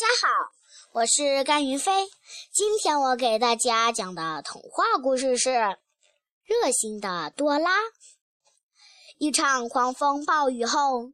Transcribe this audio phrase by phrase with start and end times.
[0.00, 0.28] 大家好，
[0.92, 1.92] 我是甘云飞。
[2.54, 5.50] 今天我给大家讲的童话故事是
[6.42, 7.80] 《热心的多拉》。
[9.18, 11.12] 一场狂风暴雨后，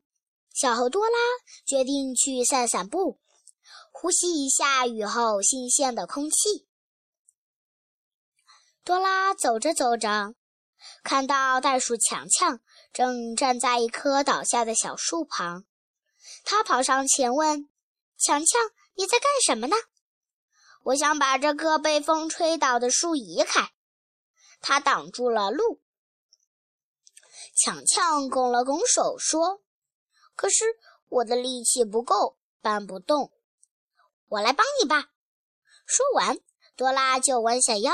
[0.54, 1.18] 小猴多拉
[1.66, 3.18] 决定去散散步，
[3.90, 6.68] 呼吸一下雨后新鲜的空气。
[8.84, 10.36] 多拉走着走着，
[11.02, 12.60] 看到袋鼠强强
[12.92, 15.64] 正站在一棵倒下的小树旁，
[16.44, 17.68] 他跑上前问。
[18.18, 18.60] 强强，
[18.94, 19.76] 你在干什么呢？
[20.82, 23.72] 我想把这棵被风吹倒的树移开，
[24.60, 25.82] 它挡住了路。
[27.56, 29.62] 强强拱了拱手说
[30.36, 30.64] ：“可是
[31.08, 33.32] 我的力气不够，搬不动。
[34.28, 35.10] 我来帮你吧。”
[35.86, 36.38] 说完，
[36.76, 37.92] 多拉就弯下腰，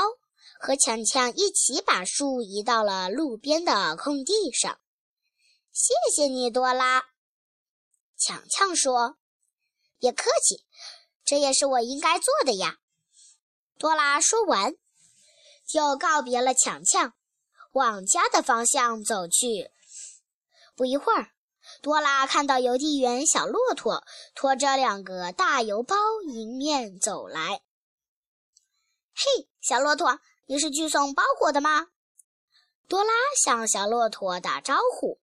[0.59, 4.79] 和强强一起把树移到了路边的空地上。
[5.71, 7.05] 谢谢你，多拉。
[8.17, 9.17] 强强说。
[10.03, 10.65] 别客气，
[11.23, 12.75] 这也是我应该做的呀。
[13.79, 14.75] 多拉说完，
[15.65, 17.13] 就告别了强强，
[17.71, 19.71] 往家的方向走去。
[20.75, 21.31] 不一会儿，
[21.81, 25.95] 多拉看到邮递员小骆驼拖着两个大邮包
[26.27, 27.61] 迎面走来。
[29.15, 31.87] 嘿，小骆驼，你是去送包裹的吗？
[32.89, 35.21] 多拉向小骆驼打招呼。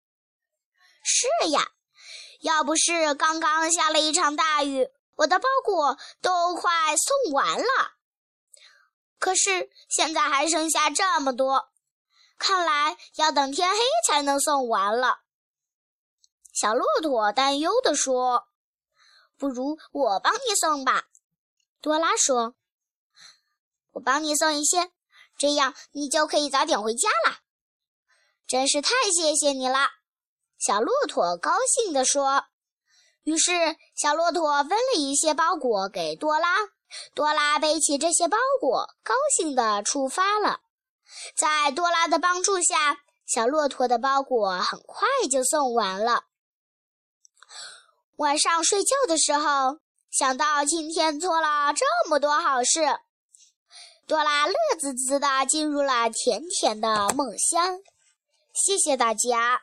[1.03, 1.73] 是呀。
[2.39, 7.93] 要不是刚刚下了一场大雨，我的包裹都快送完了。
[9.19, 11.69] 可是现在还剩下这么多，
[12.37, 15.19] 看来要等天黑才能送完了。
[16.53, 18.47] 小骆驼担忧地说
[19.37, 21.05] ：“不如我帮你送吧。”
[21.81, 22.55] 多拉说
[23.91, 24.91] ：“我帮你送一些，
[25.37, 27.39] 这样你就可以早点回家了。”
[28.47, 29.98] 真是太谢谢你了。
[30.59, 32.43] 小骆驼高兴地说
[33.23, 33.51] ：“于是，
[33.95, 36.57] 小骆驼分了一些包裹给多拉。
[37.13, 40.59] 多拉背起这些包裹，高兴地出发了。
[41.37, 46.23] 在多拉的帮助下，小骆驼的包裹很快就送完了。
[48.17, 49.79] 晚上睡觉的时候，
[50.11, 52.81] 想到今天做了这么多好事，
[54.07, 57.79] 多拉乐滋滋地进入了甜甜的梦乡。
[58.53, 59.61] 谢谢大家。”